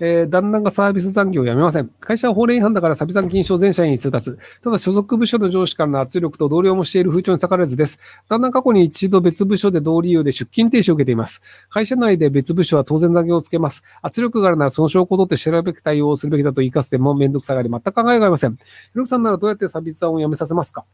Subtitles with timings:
[0.00, 1.90] えー、旦那がサービス残業をやめません。
[2.00, 4.36] 会社は法令違反だからサビ残禁止を全社員に通達。
[4.64, 7.98] ただ所属部署の上司からの圧力と同僚もしている風潮に逆らえずです。
[8.28, 11.42] 旦那過去に一度別部署で同理由で出勤停止を受けています。
[11.68, 13.82] 会社内で別部署は当然残業をつけます。
[14.02, 18.54] 圧力があるならその証拠を取って調べべき対応をするべきだと言いかせてもめんどくさがり全く考えがありません。
[18.54, 18.60] ひ
[18.94, 20.84] ろきさんならどうやってサビ残をやめさせますか？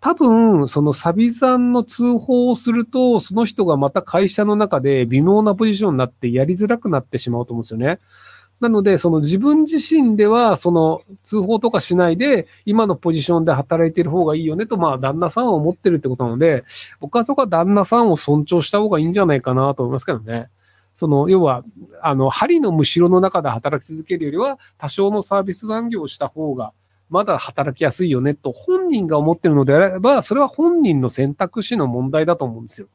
[0.00, 7.98] 多分、そのサビ残の通報をすると、その人がまた会社の中で微妙なポジションになってやりづらくなってしまうと思うんですよね。
[8.60, 16.64] なので、その自分自身では、その通報とかしないで、今のポジションで働いてる方がいいよねと、まあ、旦那さんは思ってるってことなので、
[17.00, 20.48] 僕はそこは旦那さんを尊重した方がいいんじゃないかなと思いますけどね。
[20.94, 21.64] その、要は、
[22.02, 26.74] あの、針のむしろの中で働き続けるよりは、多少のサービス残業をした方が、
[27.08, 32.88] まだ働きやすいよねと本人が思ってるのであれば、それは本人の選択肢の問題だと思うんですよ。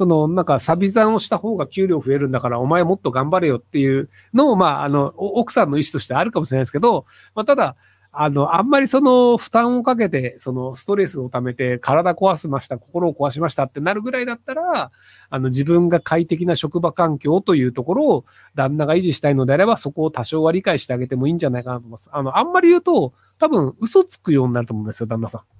[0.00, 7.04] その、なんか、サビ残をした方が給料増えるんだから、お前もっと頑張れよっていうのを、まあ、あの、奥さんの意思としてあるかもしれないですけど、
[7.34, 7.76] まあ、ただ、
[8.12, 14.90] あの、あんまりその負担をかけて、そのストレスを溜めて体壊しました、心を壊しましたってなるぐらいだったら、
[15.28, 18.24] あの自分が快適な職場環境というところを
[18.54, 22.08] 旦那が維持したいのであれば、そこを多少は理解してあげてもいいんじゃないかなと思います。
[22.10, 25.59] あの、あんまり言うと、多分嘘つくようになると思うんですよ、旦那さん。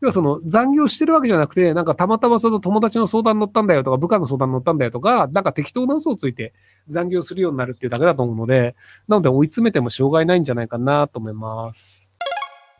[0.00, 6.52] 要はその残業してるわけじゃなくて、なんかたまたまその友達の相談乗ったんだよとか、部下の相談乗ったんだよとか、なんか適当な嘘をついて
[6.88, 8.76] 残業するようになるっていうだけだと思うので、
[9.08, 12.05] なので追い詰めてもしょうがないんじゃないかなと思います。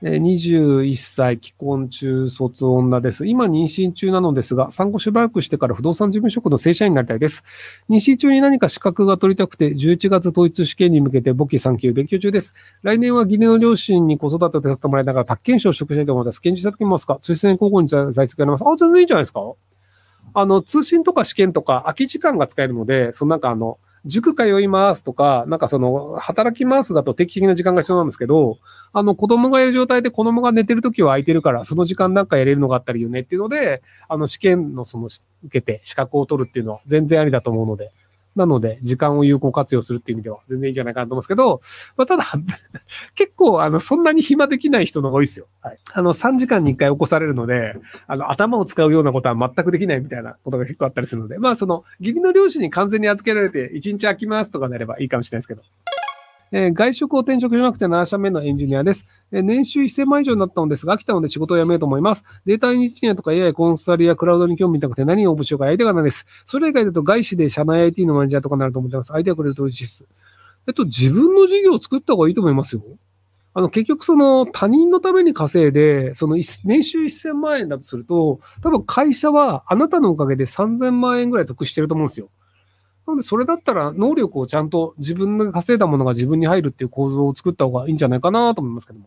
[0.02, 3.27] 21歳、既婚中卒女です。
[3.27, 7.44] 今妊娠中なのですが、産後しばらくしてから不動産事務職の正社員になりたいです。
[7.89, 12.55] 妊娠中に何か資格が取りたくて、11月統一試験に向けて簿記3級勉強中です。
[12.83, 16.42] 来年は義理の両親に子育てを手伝ってもらいながら、宅建士を取得したいと思います。
[16.42, 17.19] 検事いただけますか？
[17.22, 18.64] 通信高校に在籍やります。
[18.67, 19.41] あ、全然いいんじゃないですか
[20.34, 28.59] あの、通信とか試験とか空き時間が使えるので、そのなんかあの、塾通いますとか、なんかその、働きますだと定期的な時間が必要なんですけど、
[28.93, 35.20] あの、子供がいる状態で子供が寝てるときは空いてるから、その時間なんかやれるのがあったらいいよねっていうので、あの、試験のその、受
[35.51, 37.92] けて資格を取るっていうのは全然ありだと思うので、
[38.36, 41.63] なので、時間を有効活用するっていう意味では全然いいんじゃないかなと思うんですけど、
[41.97, 42.24] まあ、ただ
[43.17, 45.47] 結構、あの、そんなに暇できない人の方が多いですよ。
[45.63, 45.79] はい。
[45.92, 47.77] あの、3時間に1回起こされるので、
[48.07, 55.63] あの、頭を使うようなことは全くできないみたいなことが結構あったりするので、まあ、その、義理の両親に完全に預けられて、1日空きますとかなればいいかもしれないですけど。
[56.52, 59.05] えー、外食を転職しなくて7社目のエンジニアです。
[59.33, 62.24] えー、年収1000万以上になったのですが、飽きたので仕事を辞めようと思います。
[62.45, 66.27] データエンジニアとか AI コンサルやクラウドに興味なくて何を応募しようかやりたがないです。
[66.46, 69.12] それ以外だと外資で社内 IT のマネージャーとかになると思ってます。
[69.12, 70.06] アイデアくれると嬉しいです。
[70.68, 72.83] えっと、自分の事業を作った方がいいと思いますよ。
[73.55, 82.29] あの、結局その他人のために稼いで、その年収1000万円だとすると、多分会社はあなたのおかげで3000万円ぐらい得してると思うんですよ。
[83.06, 89.06] なので、それだったら能力をちゃんと自分が稼いだものが自分に入るっていう構造を作った方がいいんじゃないかなと思いますけども。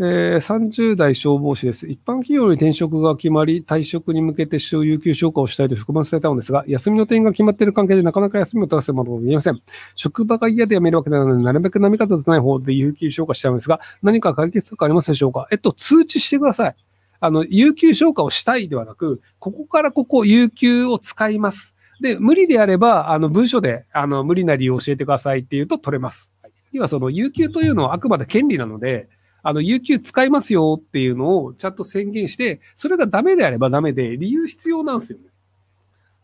[0.00, 1.88] えー、30代消防士です。
[1.88, 9.60] 一般企業に転職が決まり、退職に向けて有給消化をしたいと職場に伝えたのですが、休みの点が決まっている関係でなかなか休みを取らせるものが見えません。
[9.96, 15.48] 職場が嫌で辞めるわけなので、なるべく波風立てない方で有給消化しちゃうんですが、何か解決策ありますでしょうか？
[15.50, 16.76] えっと、通知してください。
[17.18, 21.74] あの、有給消化をしたいではなく、ここからここ有給を使います。
[22.00, 26.32] で、無理であれば、あの、文書で、あの、無理な理由を教えてくださいっていうと取れます。
[26.72, 29.08] 要はその、有給というのはあくまで権利なので、
[29.42, 35.26] あの、有給使いますよっていうのをちゃんと宣言して、それがダメであればダメで、理由必要なんですよね。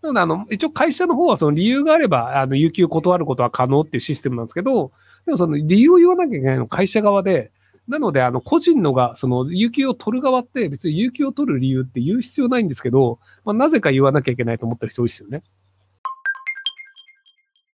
[0.02, 4.92] なので、あの、一応会社の方はその理由があれば、あの、有給断ることは可能っていうシステムなんですけど、
[5.24, 7.50] でもその理由を言わなきゃいけないの会社側で、
[7.88, 15.42] なので、あの、個人のが、その、有給を取る側って別に有給を取る理由って言う必要ないんですけど、まあ、なぜか言わなきゃいけないと思ってる人多いですよね。